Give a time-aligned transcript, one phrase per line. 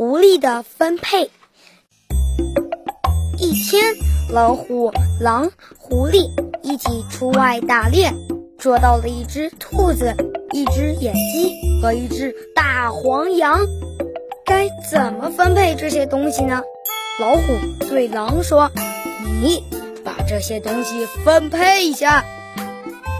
[0.00, 1.30] 狐狸的分配。
[3.36, 3.84] 一天，
[4.30, 6.30] 老虎、狼、狐狸
[6.62, 8.10] 一起出外打猎，
[8.58, 10.16] 捉到了一只兔子、
[10.54, 13.60] 一只野鸡和一只大黄羊。
[14.46, 16.62] 该怎么分配这些东西呢？
[17.20, 17.58] 老虎
[17.90, 18.70] 对狼说
[19.42, 19.62] ：“你
[20.02, 22.24] 把这些东西分配一下。”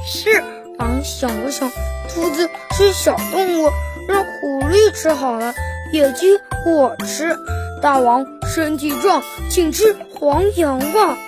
[0.09, 0.43] 是，
[0.79, 1.71] 狼想了想，
[2.09, 3.71] 兔子是小动物，
[4.09, 5.55] 让狐狸吃好了。
[5.93, 7.37] 野鸡我吃，
[7.83, 11.19] 大王身体壮，请吃黄羊吧。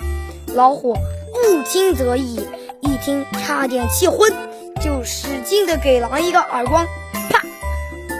[0.54, 2.46] 老虎不听则已，
[2.80, 4.32] 一听差点气昏，
[4.80, 6.86] 就使劲的给狼一个耳光，
[7.30, 7.42] 啪！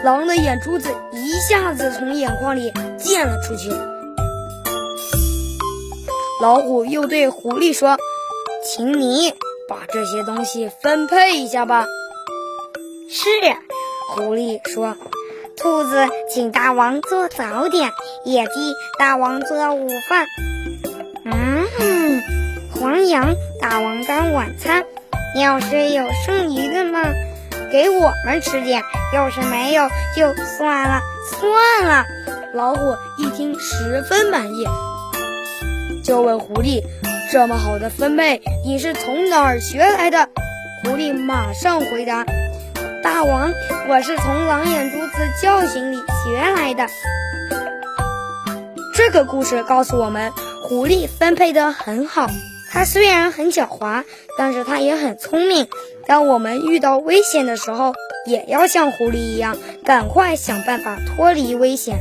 [0.02, 3.70] 狼的眼珠子一下子从眼眶里溅了出去。
[6.40, 7.96] 老虎又对狐狸说
[8.66, 9.32] ：“请你
[9.68, 11.86] 把这些东西分配一下吧。”
[13.08, 13.28] 是，
[14.08, 14.96] 狐狸说。
[15.62, 17.92] 兔子请大王做早点，
[18.24, 20.26] 野鸡大王做午饭。
[21.24, 22.20] 嗯，
[22.74, 24.84] 黄羊大王当晚餐。
[25.36, 27.00] 要是有剩余的嘛，
[27.70, 28.82] 给我们吃点；
[29.14, 32.04] 要是没有，就算了，算了。
[32.54, 34.66] 老虎一听十分满意，
[36.04, 36.82] 就问狐狸
[37.30, 40.28] ：“这么好的分配，你是从哪儿学来的？”
[40.84, 42.26] 狐狸马上回答。
[43.02, 43.52] 大王，
[43.88, 46.86] 我是从狼眼珠子叫醒里学来的。
[48.94, 52.28] 这个故事告诉我们，狐狸分配的很好。
[52.70, 54.04] 它虽然很狡猾，
[54.38, 55.66] 但是它也很聪明。
[56.06, 57.92] 当我们遇到危险的时候，
[58.24, 61.98] 也要像狐狸一样，赶快想办法脱离危险。